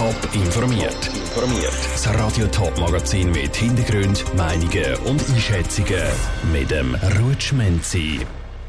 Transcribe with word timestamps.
Top 0.00 0.16
informiert. 0.32 1.08
Informiert. 1.08 1.74
Das 1.92 2.08
Radio 2.18 2.46
Top 2.46 2.74
Magazin 2.80 3.30
mit 3.32 3.54
Hintergrund, 3.54 4.24
Meinungen 4.34 4.94
und 5.04 5.22
Einschätzungen 5.28 6.02
mit 6.54 6.70
dem 6.70 6.94
Rutschmenzi. 6.94 8.20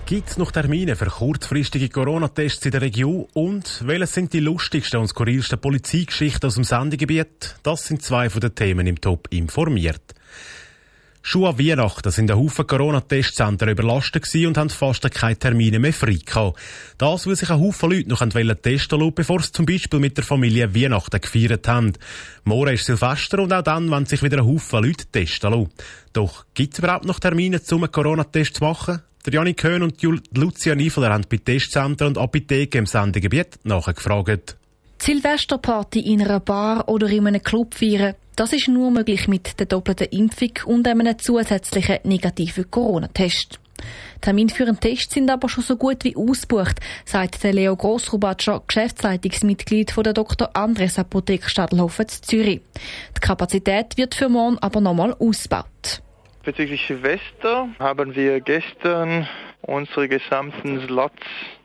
Gibt 0.05 0.29
es 0.29 0.37
noch 0.37 0.51
Termine 0.51 0.97
für 0.97 1.05
kurzfristige 1.05 1.87
Corona-Tests 1.87 2.65
in 2.65 2.71
der 2.71 2.81
Region? 2.81 3.27
Und 3.33 3.81
welches 3.87 4.13
sind 4.13 4.33
die 4.33 4.41
lustigsten 4.41 4.99
und 4.99 5.07
skurrilsten 5.07 5.57
Polizeigeschichten 5.57 6.47
aus 6.47 6.55
dem 6.55 6.65
Sendegebiet? 6.65 7.55
Das 7.63 7.87
sind 7.87 8.03
zwei 8.03 8.29
von 8.29 8.41
den 8.41 8.53
Themen 8.53 8.85
im 8.85 8.99
Top 8.99 9.29
informiert. 9.29 10.01
Schon 11.23 11.45
an 11.45 11.59
Weihnachten 11.59 12.11
sind 12.11 12.31
ein 12.31 12.37
Haufen 12.37 12.65
Corona-Testzentren 12.65 13.69
überlastet 13.69 14.27
und 14.35 14.57
haben 14.57 14.69
fast 14.71 15.09
keine 15.11 15.37
Termine 15.37 15.77
mehr 15.77 15.93
frei 15.93 16.17
gehabt. 16.25 16.59
Das, 16.97 17.27
weil 17.27 17.35
sich 17.35 17.51
ein 17.51 17.59
Haufen 17.59 17.91
Leute 17.91 18.09
noch 18.09 18.25
testen 18.61 18.99
lassen, 18.99 19.13
bevor 19.13 19.41
sie 19.41 19.51
zum 19.51 19.67
Beispiel 19.67 19.99
mit 19.99 20.17
der 20.17 20.23
Familie 20.23 20.73
Weihnachten 20.73 21.21
gefeiert 21.21 21.67
haben. 21.67 21.93
Morgen 22.43 22.73
ist 22.73 22.85
Silvester 22.85 23.39
und 23.39 23.53
auch 23.53 23.61
dann 23.61 23.91
wollen 23.91 24.07
sich 24.07 24.23
wieder 24.23 24.39
ein 24.39 24.47
Haufen 24.47 24.83
Leute 24.83 25.05
testen 25.11 25.51
lassen. 25.51 25.69
Doch 26.11 26.45
gibt 26.55 26.73
es 26.73 26.79
überhaupt 26.79 27.05
noch 27.05 27.19
Termine, 27.19 27.61
um 27.69 27.83
einen 27.83 27.91
Corona-Test 27.91 28.55
zu 28.55 28.63
machen? 28.63 29.01
Der 29.23 29.33
Janik 29.33 29.57
Köhn 29.57 29.83
und 29.83 30.01
Lucia 30.35 30.73
Niefeler 30.73 31.13
haben 31.13 31.25
bei 31.29 31.37
Testzentren 31.37 32.07
und 32.07 32.17
Apotheken 32.17 32.79
im 32.79 32.85
Sendegebiet 32.87 33.59
nachgefragt. 33.63 34.57
Silvesterparty 34.97 35.99
in 35.99 36.21
einer 36.21 36.39
Bar 36.39 36.87
oder 36.89 37.07
in 37.07 37.27
einem 37.27 37.41
Club 37.41 37.75
feiern, 37.75 38.15
das 38.35 38.53
ist 38.53 38.67
nur 38.67 38.91
möglich 38.91 39.27
mit 39.27 39.59
der 39.59 39.65
doppelten 39.65 40.07
Impfung 40.07 40.51
und 40.65 40.87
einem 40.87 41.17
zusätzlichen 41.19 41.99
negativen 42.03 42.69
Corona-Test. 42.69 43.59
Termine 44.21 44.49
für 44.49 44.67
einen 44.67 44.79
Test 44.79 45.11
sind 45.11 45.29
aber 45.29 45.49
schon 45.49 45.63
so 45.63 45.75
gut 45.75 46.03
wie 46.03 46.15
ausgebucht, 46.15 46.79
sagt 47.05 47.43
der 47.43 47.53
Leo 47.53 47.75
Grossrubatscher, 47.75 48.61
Geschäftsleitungsmitglied 48.67 49.91
von 49.91 50.03
der 50.03 50.13
Dr. 50.13 50.55
Andres 50.55 50.99
Apotheke 50.99 51.49
Stadelhofen 51.49 52.07
zu 52.07 52.21
Zürich. 52.21 52.61
Die 53.17 53.19
Kapazität 53.19 53.97
wird 53.97 54.13
für 54.15 54.29
morgen 54.29 54.59
aber 54.59 54.81
nochmal 54.81 55.15
ausgebaut. 55.19 56.01
Bezüglich 56.43 56.85
Silvester 56.87 57.69
haben 57.79 58.15
wir 58.15 58.39
gestern 58.41 59.27
unsere 59.61 60.07
gesamten 60.07 60.81
Slots 60.87 61.15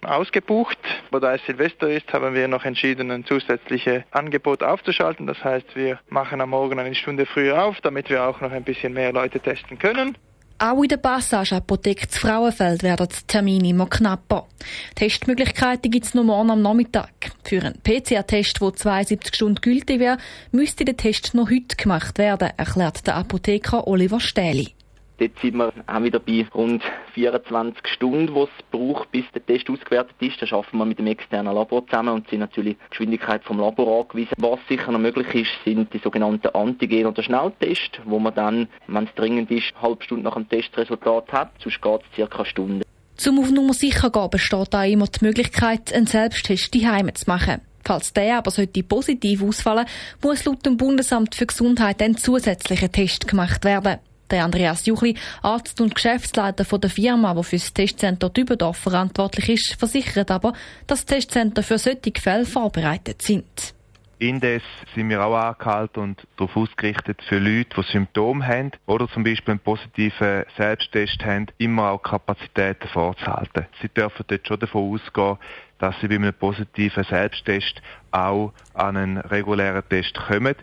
ausgebucht. 0.03 0.79
Aber 1.11 1.21
da 1.21 1.35
es 1.35 1.45
Silvester 1.47 1.89
ist, 1.89 2.13
haben 2.13 2.35
wir 2.35 2.49
noch 2.49 2.65
entschieden, 2.65 3.11
ein 3.11 3.25
zusätzliches 3.25 4.03
Angebot 4.11 4.63
aufzuschalten. 4.63 5.27
Das 5.27 5.43
heißt, 5.43 5.75
wir 5.75 5.99
machen 6.09 6.41
am 6.41 6.51
Morgen 6.51 6.79
eine 6.79 6.95
Stunde 6.95 7.27
früher 7.27 7.65
auf, 7.65 7.81
damit 7.81 8.11
wir 8.11 8.25
auch 8.25 8.41
noch 8.41 8.53
ein 8.53 8.65
bisschen 8.65 8.93
mehr 8.93 9.13
Leute 9.13 9.41
testen 9.41 9.79
können. 9.79 10.17
Auch 10.59 10.83
in 10.83 10.89
der 10.89 10.97
Passage 10.97 11.55
Apotheke 11.55 12.09
zu 12.09 12.19
Frauenfeld 12.19 12.83
werden 12.83 13.09
die 13.11 13.27
Termine 13.27 13.69
immer 13.69 13.87
knapper. 13.89 14.47
Testmöglichkeiten 14.95 15.91
gibt 15.91 16.07
es 16.07 16.15
nur 16.15 16.25
morgen 16.25 16.51
am 16.51 16.63
Nachmittag. 16.63 17.11
Für 17.45 17.61
einen 17.61 17.83
PCR-Test, 17.83 18.63
der 18.63 18.73
72 18.73 19.35
Stunden 19.35 19.61
gültig 19.61 20.01
wäre, 20.01 20.17
müsste 20.53 20.87
der 20.87 20.97
Test 20.97 21.35
noch 21.35 21.51
heute 21.51 21.77
gemacht 21.77 22.17
werden, 22.17 22.53
erklärt 22.57 23.07
der 23.07 23.17
Apotheker 23.17 23.87
Oliver 23.87 24.19
Stähli. 24.19 24.76
Dort 25.19 25.39
sind 25.41 25.57
wir 25.57 25.73
auch 25.87 26.03
wieder 26.03 26.19
bei 26.19 26.47
rund 26.55 26.83
24 27.15 27.87
Stunden, 27.89 28.35
die 28.35 28.41
es 28.41 28.49
braucht, 28.71 29.11
bis 29.13 29.25
der 29.33 29.45
Test 29.45 29.71
ausgewertet 29.71 30.15
ist. 30.21 30.43
Da 30.43 30.55
arbeiten 30.55 30.77
wir 30.77 30.85
mit 30.85 30.99
dem 30.99 31.07
externen 31.07 31.55
Labor 31.55 31.87
zusammen 31.87 32.11
und 32.11 32.29
sind 32.29 32.41
natürlich 32.41 32.77
die 32.77 32.91
Geschwindigkeit 32.91 33.43
vom 33.43 33.59
Labor 33.59 34.03
angewiesen. 34.03 34.35
Was 34.37 34.59
sicher 34.69 34.93
noch 34.93 34.99
möglich 34.99 35.35
ist, 35.35 35.51
sind 35.65 35.93
die 35.95 35.99
sogenannten 35.99 36.49
Antigen- 36.49 37.07
oder 37.07 37.23
Schnelltests, 37.23 37.99
wo 38.05 38.19
man 38.19 38.35
dann, 38.35 38.69
wenn 38.89 39.05
es 39.05 39.15
dringend 39.15 39.51
ist, 39.51 39.73
eine 39.75 39.89
halbe 39.89 40.05
Stunde 40.05 40.25
nach 40.25 40.35
dem 40.35 40.49
Testresultat 40.51 41.33
hat. 41.33 41.53
Sonst 41.63 41.81
geht 41.81 42.01
es 42.03 42.15
circa 42.15 42.39
eine 42.39 42.47
Stunde. 42.47 42.85
Zum 43.17 43.39
auf 43.39 43.51
Nummer 43.51 43.73
sicher 43.73 44.11
gehen 44.11 44.29
besteht 44.31 44.75
auch 44.75 44.85
immer 44.85 45.07
die 45.07 45.25
Möglichkeit, 45.25 45.95
einen 45.95 46.07
Selbsttest 46.07 46.75
daheim 46.75 47.15
zu 47.15 47.25
machen. 47.27 47.63
Falls 47.83 48.13
der 48.13 48.37
aber 48.39 48.51
sollte 48.51 48.83
positiv 48.83 49.43
ausfallen, 49.43 49.87
muss 50.23 50.45
laut 50.45 50.67
dem 50.67 50.77
Bundesamt 50.77 51.35
für 51.35 51.47
Gesundheit 51.47 52.03
ein 52.03 52.19
zusätzlicher 52.19 52.93
Test 52.93 53.27
gemacht 53.27 53.65
werden. 53.65 53.99
Der 54.31 54.45
Andreas 54.45 54.87
Juchli, 54.87 55.17
Arzt 55.43 55.81
und 55.81 55.95
Geschäftsleiter 55.95 56.65
von 56.65 56.81
der 56.81 56.91
Firma, 56.91 57.35
die 57.35 57.45
für 57.45 57.57
das 57.57 57.73
Testcenter 57.73 58.31
Dübendorf 58.31 58.77
verantwortlich 58.77 59.49
ist, 59.51 59.77
versichert 59.79 60.31
aber, 60.31 60.53
dass 60.87 61.05
das 61.05 61.07
Testcenter 61.07 61.63
für 61.63 61.79
solche 61.79 62.13
Fälle 62.21 62.47
vorbereitet 62.47 63.23
sind. 63.23 63.75
Indes 64.19 64.63
sind 64.95 65.11
wir 65.11 65.23
auch 65.23 65.37
angehalten 65.37 66.03
und 66.03 66.27
darauf 66.39 66.57
ausgerichtet 66.57 67.21
für 67.29 67.39
Leute, 67.39 67.69
die 67.77 67.93
Symptome 67.93 68.47
haben 68.47 68.71
oder 68.87 69.09
zum 69.09 69.25
Beispiel 69.25 69.53
einen 69.53 69.61
positiven 69.61 70.45
Selbsttest 70.57 71.23
haben, 71.23 71.49
immer 71.59 71.91
auch 71.91 72.03
Kapazitäten 72.03 72.89
vorzuhalten. 72.89 73.67
Sie 73.83 73.91
dürfen 73.91 74.25
dort 74.27 74.49
schon 74.49 74.59
davon 74.59 74.95
ausgehen, 74.95 75.37
dass 75.79 76.01
sie 76.01 76.09
bei 76.09 76.15
einem 76.15 76.33
positiven 76.33 77.05
Selbsttest 77.05 77.83
auch 78.11 78.55
an 78.73 78.97
einen 78.97 79.19
regulären 79.19 79.87
Test 79.87 80.15
kommen. 80.15 80.55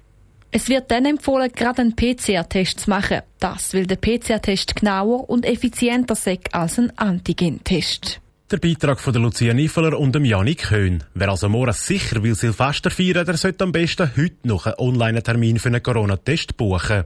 Es 0.55 0.69
wird 0.69 0.91
dann 0.91 1.05
empfohlen, 1.05 1.51
gerade 1.51 1.81
einen 1.81 1.95
PCR-Test 1.95 2.81
zu 2.81 2.89
machen. 2.91 3.21
Das, 3.39 3.73
weil 3.73 3.87
der 3.87 3.95
PCR-Test 3.95 4.75
genauer 4.75 5.27
und 5.27 5.45
effizienter 5.45 6.13
sei 6.13 6.39
als 6.51 6.77
ein 6.77 6.95
Antigen-Test. 6.95 8.21
Der 8.51 8.57
Beitrag 8.57 8.99
von 8.99 9.15
Lucia 9.15 9.51
Niffeler 9.55 9.97
und 9.97 10.13
dem 10.13 10.25
Janik 10.25 10.69
Höhn. 10.69 11.03
Wer 11.15 11.29
also 11.29 11.49
morgen 11.49 11.73
sicher 11.73 12.21
will 12.21 12.35
Silvester 12.35 12.91
feiern, 12.91 13.25
der 13.25 13.35
sollte 13.35 13.63
am 13.63 13.71
besten 13.71 14.11
heute 14.15 14.47
noch 14.47 14.67
einen 14.67 14.75
Online-Termin 14.77 15.57
für 15.57 15.69
einen 15.69 15.81
Corona-Test 15.81 16.55
buchen. 16.55 17.05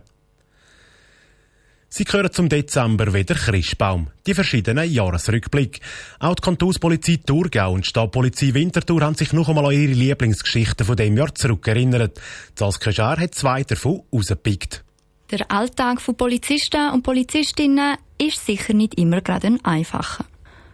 Sie 1.89 2.03
gehören 2.03 2.33
zum 2.33 2.49
Dezember 2.49 3.13
wieder 3.13 3.33
Christbaum. 3.33 4.07
Die 4.25 4.33
verschiedenen 4.33 4.91
Jahresrückblick. 4.91 5.79
Auch 6.19 6.35
die 6.35 6.41
Kantonspolizei 6.41 7.19
Thurgau 7.25 7.71
und 7.71 7.85
die 7.85 7.89
Stadtpolizei 7.89 8.53
Winterthur 8.53 9.01
haben 9.01 9.15
sich 9.15 9.31
noch 9.31 9.47
einmal 9.47 9.67
an 9.67 9.71
ihre 9.71 9.93
Lieblingsgeschichten 9.93 10.85
von 10.85 10.97
dem 10.97 11.15
Jahr 11.15 11.33
zurückerinnert. 11.33 12.19
Saskia 12.55 12.91
Schär 12.91 13.17
hat 13.17 13.35
zwei 13.35 13.63
davon 13.63 14.03
rausgepickt. 14.13 14.83
Der 15.31 15.49
Alltag 15.49 16.01
von 16.01 16.17
Polizisten 16.17 16.91
und 16.91 17.03
Polizistinnen 17.03 17.97
ist 18.17 18.45
sicher 18.45 18.73
nicht 18.73 18.95
immer 18.95 19.21
gerade 19.21 19.47
ein 19.47 19.63
einfacher. 19.63 20.25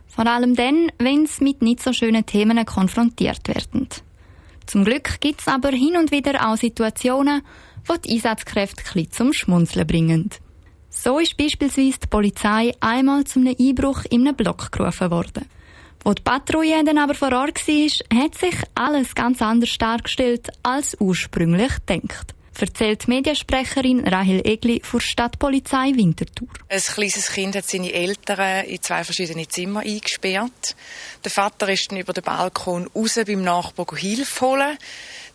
Vor 0.08 0.26
allem 0.26 0.56
dann, 0.56 0.92
wenn 0.98 1.28
sie 1.28 1.44
mit 1.44 1.62
nicht 1.62 1.82
so 1.82 1.94
schönen 1.94 2.26
Themen 2.26 2.66
konfrontiert 2.66 3.48
werden. 3.48 3.88
Zum 4.66 4.84
Glück 4.84 5.20
gibt 5.20 5.42
es 5.42 5.48
aber 5.48 5.70
hin 5.70 5.96
und 5.96 6.12
wieder 6.12 6.48
auch 6.48 6.58
Situationen, 6.58 7.44
wo 7.86 7.98
die 7.98 8.14
Einsatzkräfte 8.14 8.84
ein 8.96 9.12
zum 9.12 9.34
Schmunzeln 9.34 9.86
bringen. 9.86 10.30
So 10.96 11.18
ist 11.18 11.36
beispielsweise 11.36 11.98
die 12.04 12.08
Polizei 12.08 12.72
einmal 12.80 13.24
zum 13.24 13.48
Einbruch 13.48 14.06
in 14.12 14.28
einem 14.28 14.36
Block 14.36 14.72
gerufen 14.72 15.10
worden. 15.10 15.50
Wo 16.06 16.14
die 16.14 16.22
Patrouille 16.22 16.84
dann 16.84 17.00
aber 17.00 17.16
vor 17.16 17.34
Ort 17.34 17.68
war, 17.68 18.20
hat 18.22 18.36
sich 18.36 18.56
alles 18.76 19.16
ganz 19.16 19.42
anders 19.42 19.76
dargestellt 19.78 20.50
als 20.62 20.96
ursprünglich 21.00 21.74
gedacht 21.86 22.36
erzählt 22.64 23.08
Mediensprecherin 23.08 24.08
Rahel 24.08 24.42
Egli 24.46 24.82
vor 24.84 25.02
Stadtpolizei 25.02 25.92
Winterthur. 25.96 26.48
Ein 26.70 26.80
kleines 26.80 27.32
Kind 27.32 27.56
hat 27.56 27.66
seine 27.66 27.92
Eltern 27.92 28.66
in 28.66 28.82
zwei 28.82 29.04
verschiedene 29.04 29.48
Zimmer 29.48 29.82
eingesperrt. 29.82 30.76
Der 31.24 31.32
Vater 31.32 31.70
ist 31.70 31.92
dann 31.92 32.00
über 32.00 32.14
den 32.14 32.24
Balkon 32.24 32.90
raus 32.96 33.20
beim 33.26 33.44
Nachbarn 33.44 33.98
Hilfe 33.98 34.46
holen. 34.46 34.78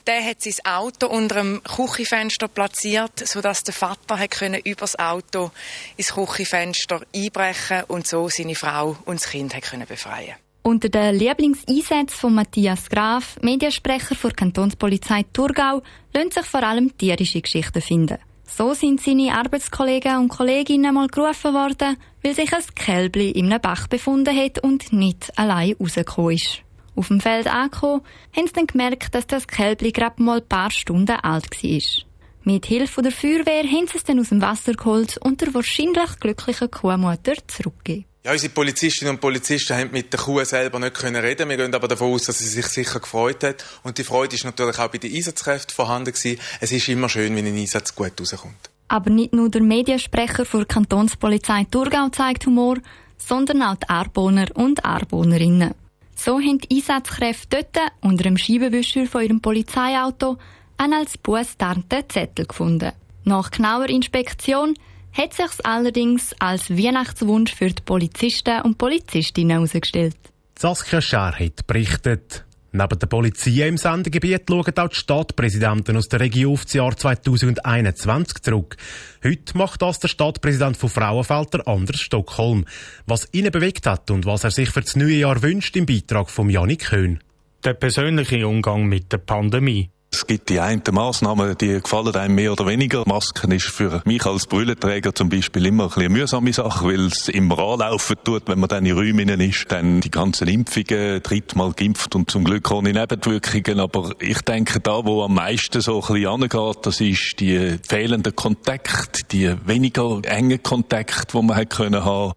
Der 0.08 0.24
hat 0.24 0.40
sein 0.40 0.54
Auto 0.64 1.06
unter 1.06 1.34
dem 1.34 1.60
Küchenfenster 1.62 2.48
platziert, 2.48 3.28
sodass 3.28 3.62
der 3.62 3.74
Vater 3.74 4.18
hat 4.18 4.30
können 4.30 4.58
übers 4.64 4.98
Auto 4.98 5.50
ins 5.98 6.14
Küchenfenster 6.14 7.02
einbrechen 7.14 7.84
und 7.88 8.06
so 8.06 8.26
seine 8.30 8.54
Frau 8.54 8.96
und 9.04 9.20
das 9.20 9.28
Kind 9.28 9.54
hat 9.54 9.64
können 9.64 9.86
befreien. 9.86 10.36
Unter 10.62 10.88
den 10.88 11.14
Lieblingseinsätzen 11.14 12.16
von 12.16 12.34
Matthias 12.34 12.88
Graf, 12.88 13.36
Mediensprecher 13.42 14.14
der 14.14 14.30
Kantonspolizei 14.30 15.26
Thurgau, 15.30 15.82
lassen 16.14 16.30
sich 16.30 16.46
vor 16.46 16.62
allem 16.62 16.96
tierische 16.96 17.42
Geschichten 17.42 17.82
finden. 17.82 18.16
So 18.46 18.72
sind 18.72 19.02
seine 19.02 19.34
Arbeitskollegen 19.34 20.16
und 20.16 20.28
Kolleginnen 20.28 20.94
mal 20.94 21.08
gerufen 21.08 21.52
worden, 21.52 21.98
weil 22.22 22.34
sich 22.34 22.50
ein 22.50 22.64
Kälbli 22.74 23.34
einem 23.36 23.60
Bach 23.60 23.88
befunden 23.88 24.34
hat 24.34 24.60
und 24.60 24.90
nicht 24.90 25.38
allein 25.38 25.76
rausgekommen 25.78 26.36
ist. 26.36 26.62
Auf 26.98 27.08
dem 27.08 27.20
Feld 27.20 27.46
angekommen, 27.46 28.02
haben 28.36 28.46
sie 28.48 28.52
dann 28.54 28.66
gemerkt, 28.66 29.14
dass 29.14 29.28
das 29.28 29.46
Kälbli 29.46 29.92
gerade 29.92 30.20
mal 30.20 30.38
ein 30.38 30.48
paar 30.48 30.72
Stunden 30.72 31.12
alt 31.12 31.62
war. 31.62 32.04
Mit 32.42 32.66
Hilfe 32.66 33.02
der 33.02 33.12
Feuerwehr 33.12 33.62
haben 33.62 33.86
sie 33.86 33.98
es 33.98 34.02
dann 34.02 34.18
aus 34.18 34.30
dem 34.30 34.42
Wasser 34.42 34.72
geholt 34.72 35.16
und 35.18 35.40
der 35.40 35.54
wahrscheinlich 35.54 36.18
glücklichen 36.18 36.68
Kuhmutter 36.68 37.34
zurückgegeben. 37.46 38.04
Ja, 38.24 38.32
unsere 38.32 38.52
Polizistinnen 38.52 39.14
und 39.14 39.20
Polizisten 39.20 39.76
haben 39.76 39.92
mit 39.92 40.12
der 40.12 40.18
Kuh 40.18 40.42
selber 40.42 40.80
nicht 40.80 40.94
können 40.94 41.24
reden. 41.24 41.48
Wir 41.48 41.56
gehen 41.56 41.72
aber 41.72 41.86
davon 41.86 42.12
aus, 42.12 42.24
dass 42.24 42.38
sie 42.38 42.48
sich 42.48 42.66
sicher 42.66 42.98
gefreut 42.98 43.44
hat. 43.44 43.64
Und 43.84 43.98
die 43.98 44.02
Freude 44.02 44.34
ist 44.34 44.44
natürlich 44.44 44.80
auch 44.80 44.88
bei 44.88 44.98
den 44.98 45.14
Einsatzkräften 45.14 45.72
vorhanden 45.72 46.12
gewesen. 46.12 46.40
Es 46.60 46.72
ist 46.72 46.88
immer 46.88 47.08
schön, 47.08 47.36
wenn 47.36 47.46
ein 47.46 47.56
Einsatz 47.56 47.94
gut 47.94 48.20
rauskommt. 48.20 48.70
Aber 48.88 49.10
nicht 49.10 49.34
nur 49.34 49.50
der 49.50 49.62
Mediensprecher 49.62 50.44
der 50.52 50.64
Kantonspolizei 50.64 51.64
Thurgau 51.70 52.08
zeigt 52.08 52.46
Humor, 52.46 52.78
sondern 53.18 53.62
auch 53.62 53.76
die 53.76 53.88
Arboner 53.88 54.48
und 54.54 54.84
Arabonerinnen. 54.84 55.74
So 56.18 56.40
haben 56.40 56.58
die 56.58 56.76
Einsatzkräfte 56.78 57.64
dort 57.72 57.92
unter 58.00 58.24
dem 58.24 58.36
Scheibenwischer 58.36 59.06
von 59.06 59.22
ihrem 59.22 59.40
Polizeiauto 59.40 60.36
einen 60.76 60.94
als 60.94 61.16
bußtarnten 61.16 62.08
Zettel 62.08 62.44
gefunden. 62.44 62.90
Nach 63.22 63.52
genauer 63.52 63.88
Inspektion 63.88 64.74
hat 65.12 65.32
sich 65.32 65.64
allerdings 65.64 66.34
als 66.40 66.70
Weihnachtswunsch 66.70 67.54
für 67.54 67.68
die 67.68 67.82
Polizisten 67.82 68.62
und 68.62 68.78
Polizistinnen 68.78 69.58
herausgestellt. 69.58 70.16
Saskia 70.58 71.00
Schär 71.00 71.38
hat 71.38 71.64
berichtet. 71.68 72.44
Neben 72.70 72.98
der 72.98 73.06
Polizei 73.06 73.66
im 73.66 73.78
Sendegebiet 73.78 74.42
schauen 74.46 74.78
auch 74.78 74.88
die 74.88 74.96
Stadtpräsidenten 74.96 75.96
aus 75.96 76.08
der 76.08 76.20
Region 76.20 76.52
auf 76.52 76.64
das 76.64 76.74
Jahr 76.74 76.94
2021 76.94 78.42
zurück. 78.42 78.76
Heute 79.24 79.56
macht 79.56 79.80
das 79.80 80.00
der 80.00 80.08
Stadtpräsident 80.08 80.76
von 80.76 80.90
Frauenfelder, 80.90 81.66
Anders 81.66 82.00
Stockholm. 82.00 82.66
Was 83.06 83.26
ihn 83.32 83.50
bewegt 83.50 83.86
hat 83.86 84.10
und 84.10 84.26
was 84.26 84.44
er 84.44 84.50
sich 84.50 84.68
für 84.68 84.82
das 84.82 84.96
neue 84.96 85.16
Jahr 85.16 85.42
wünscht, 85.42 85.76
im 85.76 85.86
Beitrag 85.86 86.28
von 86.28 86.50
Janik 86.50 86.90
Köhn. 86.90 87.20
Der 87.64 87.72
persönliche 87.72 88.46
Umgang 88.46 88.86
mit 88.86 89.12
der 89.12 89.18
Pandemie. 89.18 89.90
Es 90.10 90.26
gibt 90.26 90.48
die 90.48 90.58
einen 90.58 90.82
Massnahmen, 90.90 91.56
die 91.58 91.80
gefallen 91.80 92.14
einem 92.16 92.34
mehr 92.34 92.52
oder 92.52 92.66
weniger. 92.66 93.04
Masken 93.06 93.52
ist 93.52 93.66
für 93.66 94.02
mich 94.04 94.24
als 94.24 94.46
Brüllenträger 94.46 95.14
zum 95.14 95.28
Beispiel 95.28 95.66
immer 95.66 95.84
ein 95.84 96.08
eine 96.08 96.08
mühsame 96.08 96.52
Sache, 96.52 96.86
weil 96.86 97.06
es 97.06 97.28
immer 97.28 97.58
anlaufen 97.58 98.16
tut, 98.24 98.48
wenn 98.48 98.58
man 98.58 98.68
dann 98.68 98.86
in 98.86 98.96
Räumen 98.96 99.28
ist. 99.28 99.70
Dann 99.70 100.00
die 100.00 100.10
ganzen 100.10 100.48
Impfungen, 100.48 101.22
drittmal 101.22 101.72
geimpft 101.72 102.14
und 102.14 102.30
zum 102.30 102.44
Glück 102.44 102.70
ohne 102.70 102.92
Nebenwirkungen. 102.92 103.80
Aber 103.80 104.12
ich 104.18 104.40
denke, 104.42 104.80
da, 104.80 105.04
wo 105.04 105.22
am 105.22 105.34
meisten 105.34 105.80
so 105.82 106.02
ein 106.02 106.14
bisschen 106.14 106.26
angeht, 106.26 106.78
das 106.82 107.00
ist 107.00 107.36
die 107.38 107.78
fehlende 107.86 108.32
Kontakt, 108.32 109.32
die 109.32 109.54
weniger 109.66 110.20
engen 110.24 110.62
Kontakt, 110.62 111.34
die 111.34 111.42
man 111.42 111.56
hat 111.56 111.70
können 111.70 112.04
haben. 112.04 112.32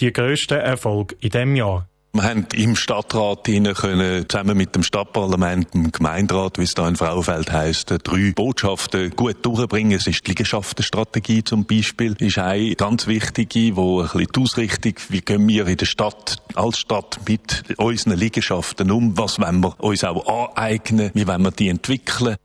Die 0.00 0.12
grössten 0.12 0.58
Erfolg 0.58 1.14
in 1.20 1.30
diesem 1.30 1.56
Jahr. 1.56 1.88
Wir 2.16 2.22
haben 2.22 2.46
im 2.54 2.76
Stadtrat 2.76 3.42
können, 3.42 4.28
zusammen 4.28 4.56
mit 4.56 4.76
dem 4.76 4.84
Stadtparlament, 4.84 5.74
dem 5.74 5.90
Gemeinderat, 5.90 6.58
wie 6.58 6.62
es 6.62 6.70
da 6.70 6.88
in 6.88 6.94
Frauenfeld 6.94 7.50
heisst, 7.50 7.92
drei 8.04 8.30
Botschaften 8.32 9.10
gut 9.16 9.44
durchbringen. 9.44 9.98
Es 9.98 10.06
ist 10.06 10.24
die 10.24 10.30
Liegenschaftenstrategie 10.30 11.42
zum 11.42 11.64
Beispiel, 11.64 12.14
ist 12.20 12.38
eine 12.38 12.76
ganz 12.76 13.08
wichtige, 13.08 13.74
wo 13.74 14.00
ein 14.00 14.06
bisschen 14.06 14.28
die 14.32 14.40
Ausrichtung, 14.40 14.94
wie 15.08 15.22
gehen 15.22 15.48
wir 15.48 15.66
in 15.66 15.76
der 15.76 15.86
Stadt, 15.86 16.36
als 16.54 16.78
Stadt 16.78 17.18
mit 17.28 17.64
unseren 17.78 18.16
Liegenschaften 18.16 18.92
um, 18.92 19.18
was 19.18 19.40
wollen 19.40 19.60
wir 19.64 19.74
uns 19.82 20.04
auch 20.04 20.54
aneignen, 20.54 21.10
wie 21.14 21.26
wollen 21.26 21.42
wir 21.42 21.50
die 21.50 21.68
entwickeln. 21.68 22.36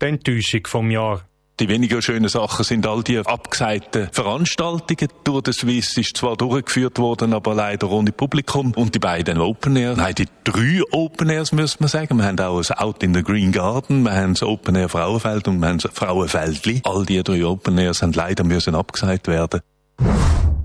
Die 0.00 0.06
Enttäuschung 0.06 0.64
vom 0.68 0.92
Jahr. 0.92 1.22
Die 1.60 1.68
weniger 1.68 2.00
schönen 2.00 2.30
Sachen 2.30 2.64
sind 2.64 2.86
all 2.86 3.02
die 3.02 3.18
abgesagten 3.18 4.08
Veranstaltungen. 4.12 5.10
Tour 5.24 5.42
de 5.42 5.52
Suisse 5.52 6.00
ist 6.00 6.16
zwar 6.16 6.34
durchgeführt 6.34 6.98
worden, 6.98 7.34
aber 7.34 7.54
leider 7.54 7.90
ohne 7.90 8.12
Publikum. 8.12 8.72
Und 8.72 8.94
die 8.94 8.98
beiden 8.98 9.36
Open 9.36 9.76
Air, 9.76 9.94
nein, 9.94 10.14
die 10.14 10.26
drei 10.44 10.80
Open 10.90 11.28
Airs 11.28 11.52
müssen 11.52 11.80
wir 11.80 11.88
sagen. 11.88 12.16
Wir 12.16 12.24
haben 12.24 12.40
auch 12.40 12.56
ein 12.58 12.78
Out 12.78 13.02
in 13.02 13.12
the 13.12 13.22
Green 13.22 13.52
Garden, 13.52 14.04
wir 14.04 14.12
haben 14.12 14.32
das 14.32 14.42
Open 14.42 14.74
Air 14.74 14.88
Frauenfeld 14.88 15.48
und 15.48 15.60
wir 15.60 15.68
haben 15.68 15.76
das 15.76 15.92
Frauenfeldli. 15.92 16.80
All 16.84 17.04
die 17.04 17.22
drei 17.22 17.44
Open 17.44 17.76
Airs 17.76 18.00
haben 18.00 18.14
leider 18.14 18.42
müssen 18.42 18.74
abgesagt 18.74 19.28
werden. 19.28 19.60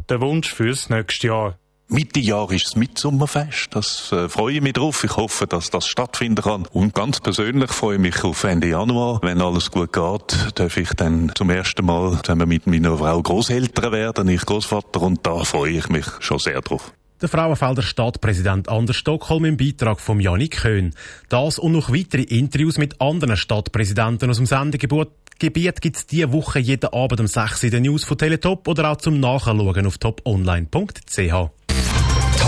Der 0.08 0.22
Wunsch 0.22 0.54
fürs 0.54 0.90
nächste 0.90 1.28
Jahr. 1.28 1.60
Mitte 1.88 2.20
Jahr 2.20 2.52
ist 2.52 2.66
das 2.66 2.76
Mitsummerfest. 2.76 3.68
Das 3.72 4.12
äh, 4.12 4.28
freue 4.28 4.56
ich 4.56 4.62
mich 4.62 4.74
drauf. 4.74 5.04
Ich 5.04 5.16
hoffe, 5.16 5.46
dass 5.46 5.70
das 5.70 5.88
stattfinden 5.88 6.42
kann. 6.42 6.66
Und 6.74 6.96
ganz 6.96 7.20
persönlich 7.20 7.72
freue 7.72 7.96
ich 7.96 8.02
mich 8.02 8.24
auf 8.24 8.44
Ende 8.44 8.70
Januar. 8.70 9.20
Wenn 9.22 9.40
alles 9.40 9.70
gut 9.70 9.94
geht, 9.94 10.60
darf 10.60 10.78
ich 10.78 10.90
dann 10.96 11.32
zum 11.36 11.52
ersten 11.52 11.86
Mal 11.86 12.20
zusammen 12.24 12.50
mit 12.50 12.66
meiner 12.66 12.98
Frau 12.98 13.22
Großeltern 13.22 13.92
werden, 13.92 14.28
ich 14.30 14.42
Großvater, 14.42 15.02
und 15.04 15.26
da 15.28 15.44
freue 15.44 15.74
ich 15.74 15.90
mich 15.90 16.06
schon 16.22 16.40
sehr 16.40 16.60
drauf. 16.62 16.92
Der 17.22 17.30
Frauenfelder 17.30 17.84
Stadtpräsident 17.84 18.68
Anders 18.68 18.98
Stockholm 18.98 19.46
im 19.46 19.56
Beitrag 19.56 20.02
von 20.02 20.20
Janik 20.20 20.58
Köhn. 20.58 20.94
Das 21.30 21.60
und 21.60 21.72
noch 21.72 21.94
weitere 21.94 22.24
Interviews 22.24 22.78
mit 22.78 23.00
anderen 23.00 23.38
Stadtpräsidenten 23.38 24.30
aus 24.30 24.38
dem 24.38 24.48
Sendegebiet 24.48 25.10
Gebiet 25.38 25.82
gibt 25.82 25.98
es 25.98 26.08
diese 26.08 26.32
Woche 26.32 26.60
jeden 26.60 26.94
Abend 26.94 27.20
um 27.20 27.28
6 27.28 27.64
in 27.64 27.72
den 27.72 27.84
News 27.84 28.06
von 28.06 28.18
Teletop 28.18 28.68
oder 28.70 28.92
auch 28.92 28.98
zum 28.98 29.20
Nachschauen 29.20 29.86
auf 29.86 29.98
toponline.ch. 29.98 31.65